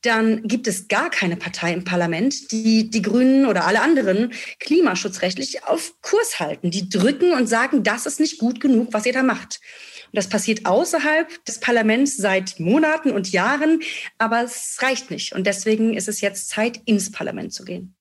dann 0.00 0.42
gibt 0.44 0.68
es 0.68 0.88
gar 0.88 1.10
keine 1.10 1.36
Partei 1.36 1.74
im 1.74 1.84
Parlament, 1.84 2.50
die 2.50 2.88
die 2.88 3.02
Grünen 3.02 3.44
oder 3.44 3.66
alle 3.66 3.82
anderen 3.82 4.32
klimaschutzrechtlich 4.58 5.64
auf 5.64 6.00
Kurs 6.00 6.40
halten. 6.40 6.70
Die 6.70 6.88
drücken 6.88 7.32
und 7.32 7.46
sagen, 7.46 7.82
das 7.82 8.06
ist 8.06 8.20
nicht 8.20 8.38
gut 8.38 8.58
genug, 8.58 8.88
was 8.92 9.04
ihr 9.04 9.12
da 9.12 9.22
macht. 9.22 9.60
Und 10.08 10.16
das 10.16 10.28
passiert 10.28 10.66
außerhalb 10.66 11.44
des 11.44 11.60
Parlaments 11.60 12.16
seit 12.16 12.58
Monaten 12.58 13.10
und 13.10 13.30
Jahren, 13.30 13.80
aber 14.16 14.42
es 14.42 14.78
reicht 14.80 15.10
nicht. 15.10 15.34
Und 15.34 15.46
deswegen 15.46 15.94
ist 15.94 16.08
es 16.08 16.20
jetzt 16.20 16.48
Zeit, 16.48 16.80
ins 16.86 17.12
Parlament 17.12 17.52
zu 17.52 17.64
gehen. 17.64 17.94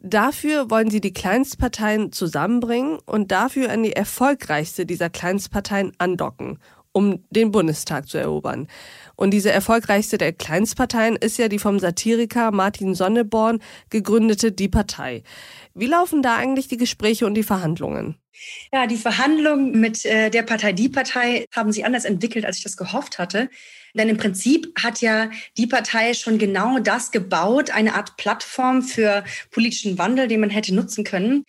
Dafür 0.00 0.70
wollen 0.70 0.90
sie 0.90 1.00
die 1.00 1.12
Kleinstparteien 1.12 2.12
zusammenbringen 2.12 2.98
und 3.04 3.32
dafür 3.32 3.70
an 3.70 3.82
die 3.82 3.94
erfolgreichste 3.94 4.86
dieser 4.86 5.10
Kleinstparteien 5.10 5.92
andocken, 5.98 6.58
um 6.92 7.24
den 7.30 7.50
Bundestag 7.50 8.08
zu 8.08 8.16
erobern. 8.16 8.68
Und 9.16 9.32
diese 9.32 9.50
erfolgreichste 9.50 10.16
der 10.16 10.32
Kleinstparteien 10.32 11.16
ist 11.16 11.36
ja 11.38 11.48
die 11.48 11.58
vom 11.58 11.80
Satiriker 11.80 12.52
Martin 12.52 12.94
Sonneborn 12.94 13.58
gegründete 13.90 14.52
Die 14.52 14.68
Partei. 14.68 15.24
Wie 15.74 15.86
laufen 15.86 16.22
da 16.22 16.36
eigentlich 16.36 16.68
die 16.68 16.76
Gespräche 16.76 17.26
und 17.26 17.34
die 17.34 17.42
Verhandlungen? 17.42 18.16
Ja, 18.72 18.86
die 18.86 18.96
Verhandlungen 18.96 19.80
mit 19.80 20.04
äh, 20.04 20.30
der 20.30 20.42
Partei 20.42 20.72
Die 20.72 20.88
Partei 20.88 21.46
haben 21.54 21.72
sich 21.72 21.84
anders 21.84 22.04
entwickelt, 22.04 22.44
als 22.44 22.58
ich 22.58 22.62
das 22.64 22.76
gehofft 22.76 23.18
hatte. 23.18 23.48
Denn 23.94 24.08
im 24.08 24.16
Prinzip 24.16 24.72
hat 24.80 25.00
ja 25.00 25.30
die 25.56 25.66
Partei 25.66 26.14
schon 26.14 26.38
genau 26.38 26.78
das 26.78 27.10
gebaut, 27.10 27.70
eine 27.70 27.94
Art 27.94 28.16
Plattform 28.16 28.82
für 28.82 29.24
politischen 29.50 29.98
Wandel, 29.98 30.28
den 30.28 30.40
man 30.40 30.50
hätte 30.50 30.74
nutzen 30.74 31.04
können. 31.04 31.44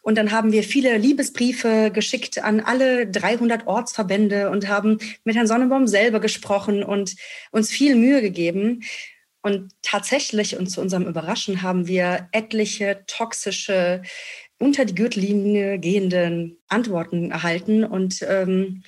Und 0.00 0.16
dann 0.16 0.32
haben 0.32 0.52
wir 0.52 0.64
viele 0.64 0.98
Liebesbriefe 0.98 1.90
geschickt 1.92 2.42
an 2.42 2.60
alle 2.60 3.06
300 3.06 3.66
Ortsverbände 3.66 4.50
und 4.50 4.68
haben 4.68 4.98
mit 5.24 5.36
Herrn 5.36 5.46
Sonnenbaum 5.46 5.86
selber 5.86 6.18
gesprochen 6.18 6.82
und 6.82 7.14
uns 7.50 7.70
viel 7.70 7.94
Mühe 7.94 8.20
gegeben. 8.20 8.82
Und 9.42 9.72
tatsächlich 9.82 10.56
und 10.56 10.68
zu 10.68 10.80
unserem 10.80 11.06
Überraschen 11.06 11.62
haben 11.62 11.88
wir 11.88 12.28
etliche 12.32 13.04
toxische 13.06 14.02
unter 14.62 14.84
die 14.84 14.94
Gürtellinie 14.94 15.78
gehenden 15.78 16.58
Antworten 16.68 17.30
erhalten 17.30 17.84
und 17.84 18.24
ähm, 18.28 18.82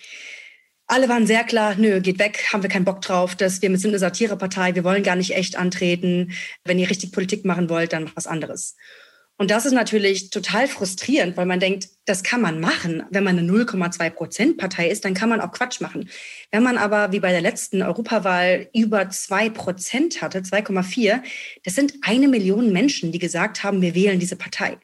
alle 0.86 1.08
waren 1.08 1.26
sehr 1.26 1.44
klar, 1.44 1.74
nö, 1.76 2.00
geht 2.00 2.18
weg, 2.18 2.46
haben 2.52 2.62
wir 2.62 2.70
keinen 2.70 2.84
Bock 2.84 3.00
drauf, 3.00 3.34
dass 3.34 3.62
wir 3.62 3.76
sind 3.78 3.90
eine 3.90 3.98
Satirepartei, 3.98 4.74
wir 4.74 4.84
wollen 4.84 5.02
gar 5.02 5.16
nicht 5.16 5.34
echt 5.34 5.56
antreten. 5.56 6.32
Wenn 6.62 6.78
ihr 6.78 6.90
richtig 6.90 7.10
Politik 7.10 7.44
machen 7.44 7.70
wollt, 7.70 7.92
dann 7.92 8.04
macht 8.04 8.16
was 8.16 8.26
anderes. 8.26 8.76
Und 9.36 9.50
das 9.50 9.66
ist 9.66 9.72
natürlich 9.72 10.30
total 10.30 10.68
frustrierend, 10.68 11.36
weil 11.36 11.46
man 11.46 11.58
denkt, 11.58 11.88
das 12.04 12.22
kann 12.22 12.40
man 12.40 12.60
machen. 12.60 13.02
Wenn 13.10 13.24
man 13.24 13.36
eine 13.36 13.50
0,2 13.50 14.10
Prozent 14.10 14.58
Partei 14.58 14.88
ist, 14.88 15.04
dann 15.04 15.14
kann 15.14 15.28
man 15.28 15.40
auch 15.40 15.50
Quatsch 15.50 15.80
machen. 15.80 16.08
Wenn 16.52 16.62
man 16.62 16.78
aber 16.78 17.10
wie 17.10 17.18
bei 17.18 17.32
der 17.32 17.40
letzten 17.40 17.82
Europawahl 17.82 18.68
über 18.72 19.10
zwei 19.10 19.50
Prozent 19.50 20.22
hatte, 20.22 20.38
2,4, 20.38 21.22
das 21.64 21.74
sind 21.74 21.94
eine 22.02 22.28
Million 22.28 22.72
Menschen, 22.72 23.10
die 23.10 23.18
gesagt 23.18 23.64
haben, 23.64 23.82
wir 23.82 23.96
wählen 23.96 24.20
diese 24.20 24.36
Partei. 24.36 24.78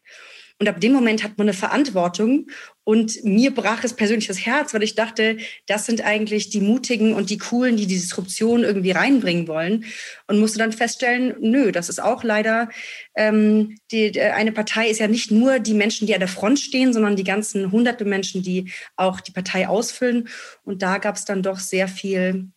Und 0.60 0.68
ab 0.68 0.78
dem 0.78 0.92
Moment 0.92 1.24
hat 1.24 1.38
man 1.38 1.46
eine 1.46 1.56
Verantwortung. 1.56 2.50
Und 2.84 3.24
mir 3.24 3.54
brach 3.54 3.82
es 3.82 3.94
persönlich 3.94 4.26
das 4.26 4.44
Herz, 4.44 4.74
weil 4.74 4.82
ich 4.82 4.94
dachte, 4.94 5.38
das 5.66 5.86
sind 5.86 6.04
eigentlich 6.04 6.50
die 6.50 6.60
Mutigen 6.60 7.14
und 7.14 7.30
die 7.30 7.38
Coolen, 7.38 7.78
die 7.78 7.86
die 7.86 7.94
Disruption 7.94 8.62
irgendwie 8.62 8.90
reinbringen 8.90 9.48
wollen. 9.48 9.86
Und 10.26 10.38
musste 10.38 10.58
dann 10.58 10.72
feststellen, 10.72 11.34
nö, 11.40 11.72
das 11.72 11.88
ist 11.88 12.02
auch 12.02 12.24
leider, 12.24 12.68
ähm, 13.16 13.78
die, 13.90 14.20
eine 14.20 14.52
Partei 14.52 14.90
ist 14.90 15.00
ja 15.00 15.08
nicht 15.08 15.30
nur 15.30 15.60
die 15.60 15.72
Menschen, 15.72 16.06
die 16.06 16.12
an 16.12 16.20
der 16.20 16.28
Front 16.28 16.60
stehen, 16.60 16.92
sondern 16.92 17.16
die 17.16 17.24
ganzen 17.24 17.72
hunderte 17.72 18.04
Menschen, 18.04 18.42
die 18.42 18.70
auch 18.96 19.20
die 19.20 19.32
Partei 19.32 19.66
ausfüllen. 19.66 20.28
Und 20.62 20.82
da 20.82 20.98
gab 20.98 21.16
es 21.16 21.24
dann 21.24 21.42
doch 21.42 21.58
sehr 21.58 21.88
viel 21.88 22.50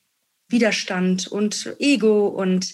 Widerstand 0.49 1.27
und 1.27 1.73
Ego 1.79 2.27
und 2.27 2.73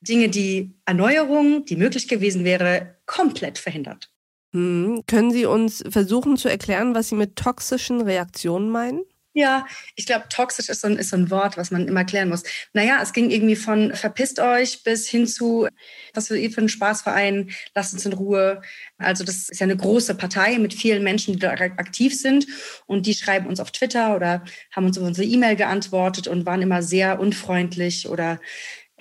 Dinge, 0.00 0.28
die 0.28 0.74
Erneuerung, 0.84 1.64
die 1.64 1.76
möglich 1.76 2.08
gewesen 2.08 2.44
wäre, 2.44 2.96
komplett 3.06 3.58
verhindert. 3.58 4.10
Hm. 4.54 5.02
Können 5.06 5.32
Sie 5.32 5.46
uns 5.46 5.82
versuchen 5.88 6.36
zu 6.36 6.48
erklären, 6.48 6.94
was 6.94 7.08
Sie 7.08 7.16
mit 7.16 7.36
toxischen 7.36 8.00
Reaktionen 8.00 8.70
meinen? 8.70 9.02
Ja, 9.36 9.66
ich 9.96 10.06
glaube, 10.06 10.26
toxisch 10.28 10.68
ist 10.68 10.82
so, 10.82 10.86
ein, 10.86 10.96
ist 10.96 11.10
so 11.10 11.16
ein 11.16 11.28
Wort, 11.28 11.56
was 11.56 11.72
man 11.72 11.88
immer 11.88 12.00
erklären 12.00 12.28
muss. 12.28 12.44
Naja, 12.72 13.00
es 13.02 13.12
ging 13.12 13.30
irgendwie 13.30 13.56
von 13.56 13.92
verpisst 13.92 14.38
euch 14.38 14.84
bis 14.84 15.08
hin 15.08 15.26
zu, 15.26 15.66
was 16.14 16.28
für 16.28 16.38
ihr 16.38 16.52
für 16.52 16.60
ein 16.60 16.68
Spaßverein, 16.68 17.50
lasst 17.74 17.94
uns 17.94 18.06
in 18.06 18.12
Ruhe. 18.12 18.62
Also 18.96 19.24
das 19.24 19.48
ist 19.48 19.58
ja 19.58 19.64
eine 19.64 19.76
große 19.76 20.14
Partei 20.14 20.56
mit 20.58 20.72
vielen 20.72 21.02
Menschen, 21.02 21.34
die 21.34 21.40
da 21.40 21.50
aktiv 21.50 22.16
sind 22.16 22.46
und 22.86 23.06
die 23.06 23.14
schreiben 23.14 23.48
uns 23.48 23.58
auf 23.58 23.72
Twitter 23.72 24.14
oder 24.14 24.44
haben 24.70 24.86
uns 24.86 24.96
auf 24.98 25.04
unsere 25.04 25.26
E-Mail 25.26 25.56
geantwortet 25.56 26.28
und 26.28 26.46
waren 26.46 26.62
immer 26.62 26.84
sehr 26.84 27.18
unfreundlich 27.18 28.08
oder 28.08 28.38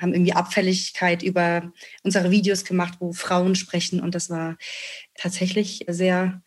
haben 0.04 0.14
irgendwie 0.14 0.34
Abfälligkeit 0.34 1.24
über 1.24 1.72
unsere 2.04 2.30
Videos 2.30 2.64
gemacht, 2.66 2.96
wo 3.00 3.14
Frauen 3.14 3.56
sprechen 3.56 4.00
und 4.00 4.14
das 4.14 4.30
war 4.30 4.58
tatsächlich 5.16 5.86
sehr 5.88 6.44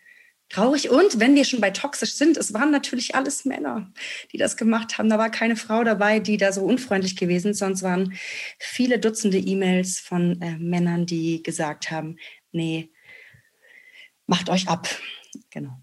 traurig. 0.48 0.90
Und 0.90 1.18
wenn 1.18 1.34
wir 1.34 1.44
schon 1.44 1.60
bei 1.60 1.70
toxisch 1.70 2.14
sind, 2.14 2.36
es 2.36 2.54
waren 2.54 2.70
natürlich 2.70 3.14
alles 3.14 3.44
Männer, 3.44 3.90
die 4.32 4.38
das 4.38 4.56
gemacht 4.56 4.98
haben. 4.98 5.08
Da 5.08 5.18
war 5.18 5.30
keine 5.30 5.56
Frau 5.56 5.82
dabei, 5.82 6.20
die 6.20 6.36
da 6.36 6.52
so 6.52 6.62
unfreundlich 6.62 7.16
gewesen 7.16 7.50
ist, 7.50 7.58
sonst 7.58 7.82
waren 7.82 8.14
viele 8.58 8.98
Dutzende 8.98 9.38
E-Mails 9.38 9.98
von 9.98 10.40
äh, 10.40 10.56
Männern, 10.58 11.06
die 11.06 11.42
gesagt 11.42 11.90
haben, 11.90 12.18
nee, 12.52 12.90
macht 14.26 14.48
euch 14.48 14.68
ab. 14.68 14.88
Genau. 15.50 15.80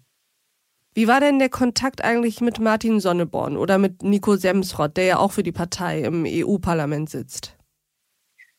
Wie 0.94 1.08
war 1.08 1.18
denn 1.18 1.40
der 1.40 1.48
Kontakt 1.48 2.04
eigentlich 2.04 2.40
mit 2.40 2.60
Martin 2.60 3.00
Sonneborn 3.00 3.56
oder 3.56 3.78
mit 3.78 4.04
Nico 4.04 4.36
Semsrott, 4.36 4.96
der 4.96 5.04
ja 5.04 5.18
auch 5.18 5.32
für 5.32 5.42
die 5.42 5.50
Partei 5.50 6.02
im 6.02 6.24
EU-Parlament 6.24 7.10
sitzt? 7.10 7.53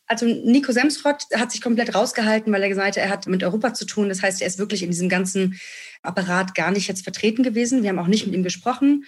Also 0.08 0.26
Nico 0.26 0.72
Semsrott 0.72 1.26
hat 1.36 1.52
sich 1.52 1.62
komplett 1.62 1.96
rausgehalten, 1.96 2.54
weil 2.54 2.62
er 2.62 2.70
gesagt 2.70 2.98
hat, 2.98 2.98
er 2.98 3.10
hat 3.10 3.28
mit 3.28 3.44
Europa 3.44 3.74
zu 3.74 3.86
tun. 3.86 4.10
Das 4.10 4.22
heißt, 4.22 4.42
er 4.42 4.48
ist 4.48 4.60
wirklich 4.60 4.84
in 4.84 4.92
diesem 4.92 5.10
ganzen 5.10 5.60
Apparat 6.04 6.54
gar 6.54 6.72
nicht 6.72 6.88
jetzt 6.88 7.04
vertreten 7.04 7.42
gewesen. 7.44 7.82
Wir 7.82 7.90
haben 7.90 8.00
auch 8.00 8.08
nicht 8.08 8.26
mit 8.26 8.36
ihm 8.36 8.44
gesprochen. 8.44 9.06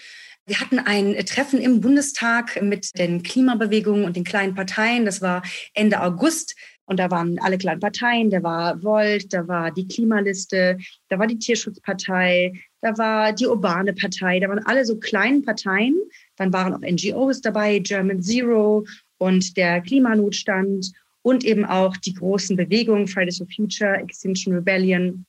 Wir 0.48 0.60
hatten 0.60 0.80
ein 0.80 1.14
Treffen 1.26 1.60
im 1.60 1.82
Bundestag 1.82 2.62
mit 2.62 2.98
den 2.98 3.22
Klimabewegungen 3.22 4.06
und 4.06 4.16
den 4.16 4.24
kleinen 4.24 4.56
Parteien. 4.56 5.06
Das 5.06 5.22
war 5.22 5.44
Ende 5.74 6.02
August. 6.02 6.56
Und 6.86 7.02
da 7.02 7.12
waren 7.12 7.38
alle 7.40 7.58
kleinen 7.58 7.82
Parteien. 7.82 8.30
Da 8.30 8.42
war 8.42 8.82
Volt, 8.82 9.34
da 9.34 9.46
war 9.48 9.72
die 9.72 9.88
Klimaliste, 9.88 10.78
da 11.10 11.20
war 11.20 11.28
die 11.28 11.38
Tierschutzpartei, 11.38 12.54
da 12.82 12.98
war 12.98 13.34
die 13.34 13.46
Urbane 13.46 13.94
Partei. 13.94 14.40
Da 14.40 14.48
waren 14.48 14.66
alle 14.66 14.86
so 14.86 14.98
kleinen 14.98 15.44
Parteien. 15.44 15.96
Dann 16.38 16.54
waren 16.54 16.74
auch 16.74 16.80
NGOs 16.80 17.42
dabei, 17.42 17.80
German 17.80 18.22
Zero 18.22 18.86
und 19.18 19.58
der 19.58 19.82
Klimanotstand 19.82 20.92
und 21.22 21.44
eben 21.44 21.66
auch 21.66 21.98
die 21.98 22.14
großen 22.14 22.56
Bewegungen 22.56 23.08
Fridays 23.08 23.38
for 23.38 23.48
Future, 23.54 23.98
Extinction 23.98 24.54
Rebellion, 24.54 25.26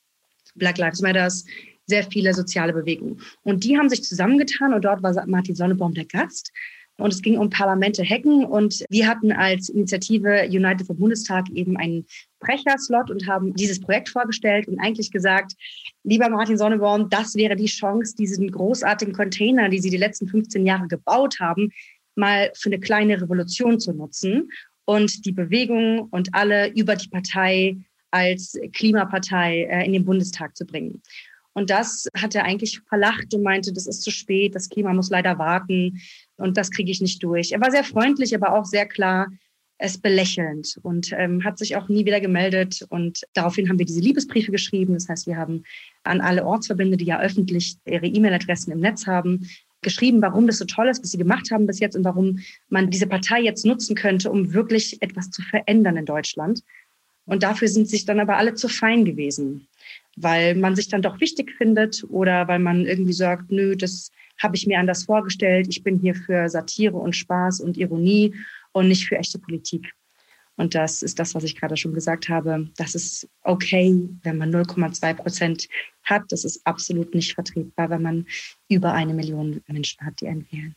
Black 0.55 0.79
Lives 0.79 1.01
Matters, 1.01 1.45
sehr 1.87 2.05
viele 2.05 2.35
soziale 2.35 2.73
Bewegungen. 2.73 3.21
Und 3.43 3.65
die 3.65 3.77
haben 3.77 3.89
sich 3.89 4.03
zusammengetan 4.03 4.75
und 4.75 4.85
dort 4.85 5.03
war 5.03 5.27
Martin 5.27 5.55
Sonnebaum 5.55 5.95
der 5.95 6.05
Gast. 6.05 6.53
Und 6.99 7.13
es 7.13 7.23
ging 7.23 7.39
um 7.39 7.49
Parlamente 7.49 8.03
hacken. 8.05 8.45
Und 8.45 8.85
wir 8.91 9.07
hatten 9.07 9.31
als 9.33 9.69
Initiative 9.69 10.47
United 10.49 10.87
for 10.87 10.97
Bundestag 10.97 11.49
eben 11.51 11.77
einen 11.77 12.05
Sprecherslot 12.43 13.11
und 13.11 13.27
haben 13.27 13.55
dieses 13.55 13.81
Projekt 13.81 14.09
vorgestellt 14.09 14.67
und 14.69 14.81
eigentlich 14.81 15.11
gesagt, 15.11 15.55
lieber 16.03 16.29
Martin 16.29 16.59
Sonnebaum, 16.59 17.09
das 17.09 17.37
wäre 17.37 17.55
die 17.55 17.67
Chance, 17.67 18.17
diesen 18.17 18.51
großartigen 18.51 19.15
Container, 19.15 19.69
die 19.69 19.79
Sie 19.79 19.91
die 19.91 19.97
letzten 19.97 20.27
15 20.27 20.67
Jahre 20.67 20.89
gebaut 20.89 21.39
haben, 21.41 21.71
mal 22.19 22.51
für 22.55 22.69
eine 22.69 22.81
kleine 22.81 23.21
Revolution 23.21 23.81
zu 23.81 23.93
nutzen 23.93 24.51
und 24.85 25.25
die 25.25 25.33
Bewegung 25.33 26.09
und 26.11 26.35
alle 26.35 26.69
über 26.75 26.97
die 26.97 27.09
Partei 27.09 27.77
als 28.11 28.59
Klimapartei 28.73 29.65
äh, 29.65 29.87
in 29.87 29.93
den 29.93 30.05
Bundestag 30.05 30.57
zu 30.57 30.67
bringen. 30.67 31.03
Und 31.53 31.71
das 31.71 32.07
hat 32.17 32.35
er 32.35 32.45
eigentlich 32.45 32.81
verlacht 32.89 33.35
und 33.35 33.43
meinte, 33.43 33.73
das 33.73 33.87
ist 33.87 34.03
zu 34.03 34.11
spät, 34.11 34.55
das 34.55 34.69
Klima 34.69 34.93
muss 34.93 35.11
leider 35.11 35.39
warten 35.39 36.01
und 36.37 36.57
das 36.57 36.71
kriege 36.71 36.91
ich 36.91 37.01
nicht 37.01 37.23
durch. 37.23 37.53
Er 37.53 37.61
war 37.61 37.71
sehr 37.71 37.85
freundlich, 37.85 38.35
aber 38.35 38.53
auch 38.53 38.65
sehr 38.65 38.87
klar, 38.87 39.29
es 39.79 39.99
belächelnd 39.99 40.79
und 40.83 41.13
ähm, 41.13 41.45
hat 41.45 41.59
sich 41.59 41.77
auch 41.77 41.89
nie 41.89 42.05
wieder 42.05 42.21
gemeldet. 42.21 42.85
Und 42.91 43.23
daraufhin 43.35 43.69
haben 43.69 43.79
wir 43.79 43.87
diese 43.87 44.01
Liebesbriefe 44.01 44.51
geschrieben. 44.51 44.95
Das 44.95 45.09
heißt, 45.09 45.27
wir 45.27 45.37
haben 45.37 45.63
an 46.03 46.21
alle 46.21 46.45
Ortsverbände, 46.45 46.97
die 46.97 47.05
ja 47.05 47.21
öffentlich 47.21 47.77
ihre 47.85 48.07
E-Mail-Adressen 48.07 48.73
im 48.73 48.81
Netz 48.81 49.07
haben, 49.07 49.49
geschrieben, 49.83 50.23
warum 50.23 50.47
das 50.47 50.59
so 50.59 50.65
toll 50.65 50.89
ist, 50.89 51.03
was 51.03 51.11
sie 51.11 51.19
gemacht 51.19 51.51
haben 51.51 51.67
bis 51.67 51.81
jetzt 51.81 51.97
und 51.97 52.05
warum 52.05 52.41
man 52.69 52.91
diese 52.91 53.07
Partei 53.07 53.41
jetzt 53.41 53.65
nutzen 53.65 53.95
könnte, 53.95 54.31
um 54.31 54.53
wirklich 54.53 55.01
etwas 55.03 55.31
zu 55.31 55.43
verändern 55.43 55.97
in 55.97 56.07
Deutschland. 56.07 56.63
Und 57.27 57.43
dafür 57.43 57.69
sind 57.69 57.89
sich 57.89 58.07
dann 58.07 58.21
aber 58.21 58.39
alle 58.39 58.55
zu 58.55 58.69
fein 58.69 59.05
gewesen, 59.05 59.69
weil 60.17 60.55
man 60.55 60.75
sich 60.75 60.89
dann 60.89 61.03
doch 61.03 61.21
wichtig 61.21 61.53
findet 61.59 62.05
oder 62.09 62.49
weil 62.49 62.59
man 62.59 62.87
irgendwie 62.87 63.13
sagt, 63.13 63.51
nö, 63.51 63.77
das 63.77 64.11
habe 64.39 64.57
ich 64.57 64.67
mir 64.67 64.79
anders 64.79 65.05
vorgestellt. 65.05 65.67
Ich 65.69 65.83
bin 65.83 65.99
hier 65.99 66.15
für 66.15 66.49
Satire 66.49 66.97
und 66.97 67.15
Spaß 67.15 67.61
und 67.61 67.77
Ironie 67.77 68.35
und 68.73 68.89
nicht 68.89 69.07
für 69.07 69.17
echte 69.17 69.39
Politik. 69.39 69.93
Und 70.59 70.75
das 70.75 71.03
ist 71.03 71.19
das, 71.19 71.35
was 71.35 71.45
ich 71.45 71.57
gerade 71.57 71.77
schon 71.77 71.95
gesagt 71.95 72.29
habe. 72.29 72.69
Das 72.77 72.95
ist 72.97 73.29
okay, 73.43 74.09
wenn 74.23 74.37
man 74.37 74.53
0,2 74.53 75.15
Prozent 75.15 75.69
hat. 76.03 76.25
Das 76.29 76.45
ist 76.45 76.67
absolut 76.67 77.15
nicht 77.15 77.35
vertretbar, 77.35 77.89
wenn 77.91 78.03
man 78.03 78.27
über 78.69 78.93
eine 78.93 79.15
Million 79.15 79.63
Menschen 79.69 80.05
hat, 80.05 80.21
die 80.21 80.27
einen 80.29 80.47
wählen. 80.51 80.75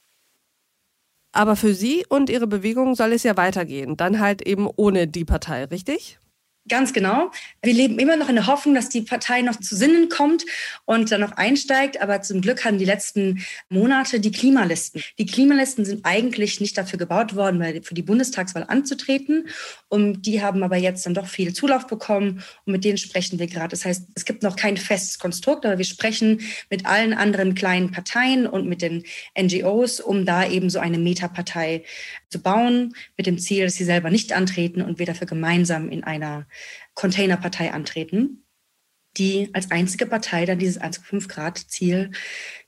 Aber 1.33 1.55
für 1.55 1.73
Sie 1.73 2.05
und 2.07 2.29
Ihre 2.29 2.47
Bewegung 2.47 2.93
soll 2.93 3.11
es 3.13 3.23
ja 3.23 3.35
weitergehen. 3.37 3.97
Dann 3.97 4.19
halt 4.19 4.43
eben 4.43 4.69
ohne 4.75 5.07
die 5.07 5.25
Partei, 5.25 5.63
richtig? 5.65 6.20
Ganz 6.69 6.93
genau. 6.93 7.31
Wir 7.63 7.73
leben 7.73 7.97
immer 7.97 8.17
noch 8.17 8.29
in 8.29 8.35
der 8.35 8.45
Hoffnung, 8.45 8.75
dass 8.75 8.87
die 8.87 9.01
Partei 9.01 9.41
noch 9.41 9.55
zu 9.55 9.75
Sinnen 9.75 10.09
kommt 10.09 10.45
und 10.85 11.11
dann 11.11 11.21
noch 11.21 11.31
einsteigt. 11.31 11.99
Aber 11.99 12.21
zum 12.21 12.39
Glück 12.39 12.63
haben 12.63 12.77
die 12.77 12.85
letzten 12.85 13.43
Monate 13.69 14.19
die 14.19 14.31
Klimalisten. 14.31 15.01
Die 15.17 15.25
Klimalisten 15.25 15.85
sind 15.85 16.05
eigentlich 16.05 16.61
nicht 16.61 16.77
dafür 16.77 16.99
gebaut 16.99 17.35
worden, 17.35 17.81
für 17.83 17.95
die 17.95 18.03
Bundestagswahl 18.03 18.65
anzutreten. 18.67 19.47
Und 19.89 20.27
die 20.27 20.43
haben 20.43 20.61
aber 20.61 20.77
jetzt 20.77 21.03
dann 21.07 21.15
doch 21.15 21.25
viel 21.25 21.51
Zulauf 21.53 21.87
bekommen. 21.87 22.43
Und 22.65 22.73
mit 22.73 22.85
denen 22.85 22.99
sprechen 22.99 23.39
wir 23.39 23.47
gerade. 23.47 23.69
Das 23.69 23.83
heißt, 23.83 24.09
es 24.13 24.25
gibt 24.25 24.43
noch 24.43 24.55
kein 24.55 24.77
festes 24.77 25.17
Konstrukt, 25.17 25.65
aber 25.65 25.79
wir 25.79 25.85
sprechen 25.85 26.41
mit 26.69 26.85
allen 26.85 27.15
anderen 27.15 27.55
kleinen 27.55 27.89
Parteien 27.89 28.45
und 28.45 28.67
mit 28.67 28.83
den 28.83 29.03
NGOs, 29.35 29.99
um 29.99 30.27
da 30.27 30.47
eben 30.47 30.69
so 30.69 30.77
eine 30.77 30.99
Metapartei 30.99 31.83
zu 32.31 32.41
bauen, 32.41 32.95
mit 33.17 33.27
dem 33.27 33.37
Ziel, 33.37 33.65
dass 33.65 33.75
sie 33.75 33.83
selber 33.83 34.09
nicht 34.09 34.33
antreten 34.33 34.81
und 34.81 34.99
wir 34.99 35.05
dafür 35.05 35.27
gemeinsam 35.27 35.89
in 35.89 36.03
einer 36.03 36.47
Containerpartei 36.95 37.73
antreten, 37.73 38.45
die 39.17 39.49
als 39.53 39.69
einzige 39.71 40.05
Partei 40.05 40.45
dann 40.45 40.59
dieses 40.59 40.81
1,5 40.81 41.27
Grad 41.27 41.57
Ziel 41.57 42.11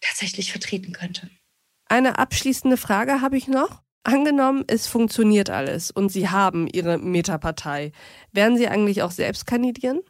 tatsächlich 0.01 0.51
vertreten 0.51 0.91
könnte. 0.91 1.29
Eine 1.85 2.19
abschließende 2.19 2.77
Frage 2.77 3.21
habe 3.21 3.37
ich 3.37 3.47
noch. 3.47 3.81
Angenommen, 4.05 4.65
es 4.67 4.85
funktioniert 4.87 5.49
alles 5.49 5.89
und 5.89 6.09
Sie 6.09 6.27
haben 6.27 6.67
Ihre 6.67 6.97
Metapartei. 6.97 7.93
Werden 8.33 8.57
Sie 8.57 8.67
eigentlich 8.67 9.01
auch 9.01 9.11
selbst 9.11 9.45
kandidieren? 9.47 10.01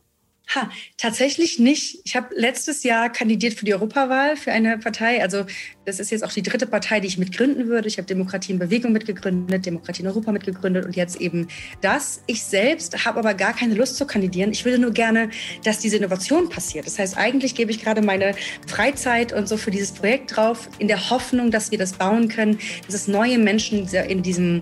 Ha, 0.50 0.70
tatsächlich 0.98 1.58
nicht. 1.58 2.00
Ich 2.04 2.16
habe 2.16 2.28
letztes 2.36 2.84
Jahr 2.84 3.10
kandidiert 3.10 3.54
für 3.54 3.66
die 3.66 3.74
Europawahl 3.74 4.36
für 4.36 4.52
eine 4.52 4.78
Partei. 4.78 5.22
Also 5.22 5.46
das 5.86 6.00
ist 6.00 6.12
jetzt 6.12 6.24
auch 6.24 6.32
die 6.32 6.44
dritte 6.44 6.68
Partei, 6.68 7.00
die 7.00 7.08
ich 7.08 7.18
mitgründen 7.18 7.68
würde. 7.68 7.88
Ich 7.88 7.98
habe 7.98 8.06
Demokratie 8.06 8.52
in 8.52 8.60
Bewegung 8.60 8.92
mitgegründet, 8.92 9.66
Demokratie 9.66 10.02
in 10.02 10.08
Europa 10.08 10.32
mitgegründet 10.32 10.86
und 10.86 10.96
jetzt 10.96 11.20
eben 11.20 11.48
das. 11.82 12.22
Ich 12.28 12.44
selbst 12.44 13.06
habe 13.06 13.20
aber 13.20 13.34
gar 13.34 13.54
keine 13.56 13.74
Lust 13.74 13.96
zu 13.96 14.06
kandidieren. 14.06 14.52
Ich 14.52 14.66
würde 14.66 14.80
nur 14.80 14.92
gerne, 14.92 15.30
dass 15.64 15.80
diese 15.80 15.98
Innovation 15.98 16.50
passiert. 16.50 16.86
Das 16.86 17.00
heißt, 17.00 17.18
eigentlich 17.18 17.56
gebe 17.56 17.72
ich 17.72 17.82
gerade 17.82 18.02
meine 18.02 18.36
Freizeit 18.68 19.34
und 19.34 19.48
so 19.48 19.58
für 19.58 19.72
dieses 19.72 19.94
Projekt 19.94 20.36
drauf, 20.36 20.70
in 20.78 20.88
der 20.88 21.10
Hoffnung, 21.10 21.52
dass 21.52 21.72
wir 21.72 21.78
das 21.78 21.94
bauen 21.94 22.28
können, 22.28 22.60
dass 22.86 22.94
es 22.94 23.08
neue 23.08 23.40
Menschen 23.40 23.88
in 23.88 24.22
diesem 24.22 24.62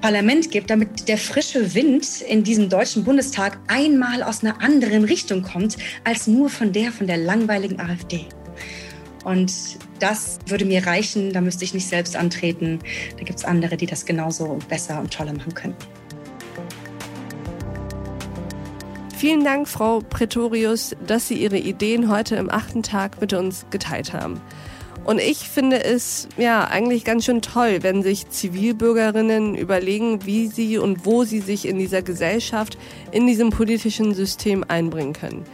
Parlament 0.00 0.50
gibt, 0.50 0.70
damit 0.70 1.08
der 1.08 1.18
frische 1.18 1.74
Wind 1.74 2.22
in 2.22 2.42
diesem 2.42 2.68
deutschen 2.68 3.04
Bundestag 3.04 3.58
einmal 3.68 4.22
aus 4.22 4.42
einer 4.42 4.62
anderen 4.62 5.04
Richtung 5.04 5.42
kommt, 5.42 5.76
als 6.04 6.26
nur 6.26 6.48
von 6.48 6.72
der 6.72 6.92
von 6.92 7.06
der 7.06 7.18
langweiligen 7.18 7.80
AfD. 7.80 8.26
Und 9.24 9.52
das 9.98 10.38
würde 10.46 10.64
mir 10.64 10.86
reichen, 10.86 11.32
da 11.32 11.40
müsste 11.40 11.64
ich 11.64 11.74
nicht 11.74 11.86
selbst 11.86 12.16
antreten. 12.16 12.78
Da 13.18 13.24
gibt 13.24 13.38
es 13.38 13.44
andere, 13.44 13.76
die 13.76 13.86
das 13.86 14.06
genauso 14.06 14.58
besser 14.68 14.98
und 15.00 15.12
toller 15.12 15.34
machen 15.34 15.54
könnten. 15.54 15.84
Vielen 19.20 19.44
Dank, 19.44 19.68
Frau 19.68 20.00
Pretorius, 20.00 20.96
dass 21.06 21.28
Sie 21.28 21.34
Ihre 21.34 21.58
Ideen 21.58 22.10
heute 22.10 22.36
im 22.36 22.48
achten 22.48 22.82
Tag 22.82 23.20
mit 23.20 23.34
uns 23.34 23.66
geteilt 23.68 24.14
haben. 24.14 24.40
Und 25.04 25.20
ich 25.20 25.48
finde 25.48 25.82
es 25.82 26.28
ja 26.36 26.64
eigentlich 26.64 27.04
ganz 27.04 27.24
schön 27.24 27.42
toll, 27.42 27.78
wenn 27.82 28.02
sich 28.02 28.28
Zivilbürgerinnen 28.28 29.54
überlegen, 29.54 30.24
wie 30.26 30.46
sie 30.46 30.78
und 30.78 31.06
wo 31.06 31.24
sie 31.24 31.40
sich 31.40 31.66
in 31.66 31.78
dieser 31.78 32.02
Gesellschaft, 32.02 32.78
in 33.10 33.26
diesem 33.26 33.50
politischen 33.50 34.14
System 34.14 34.64
einbringen 34.68 35.14
können. 35.14 35.44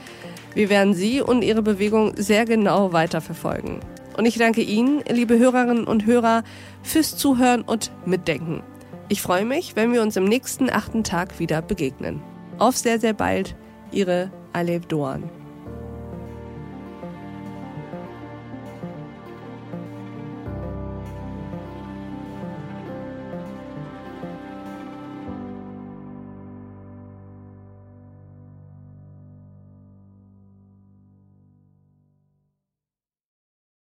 Wir 0.56 0.70
werden 0.70 0.94
Sie 0.94 1.20
und 1.20 1.42
Ihre 1.42 1.60
Bewegung 1.60 2.14
sehr 2.16 2.46
genau 2.46 2.94
weiterverfolgen. 2.94 3.80
Und 4.16 4.24
ich 4.24 4.38
danke 4.38 4.62
Ihnen, 4.62 5.02
liebe 5.06 5.38
Hörerinnen 5.38 5.84
und 5.84 6.06
Hörer, 6.06 6.44
fürs 6.82 7.14
Zuhören 7.14 7.60
und 7.60 7.92
Mitdenken. 8.06 8.62
Ich 9.10 9.20
freue 9.20 9.44
mich, 9.44 9.76
wenn 9.76 9.92
wir 9.92 10.00
uns 10.00 10.16
im 10.16 10.24
nächsten 10.24 10.70
achten 10.70 11.04
Tag 11.04 11.38
wieder 11.38 11.60
begegnen. 11.60 12.22
Auf 12.56 12.78
sehr, 12.78 12.98
sehr 12.98 13.12
bald, 13.12 13.54
Ihre 13.92 14.32
Alev 14.54 14.86
Doan. 14.86 15.24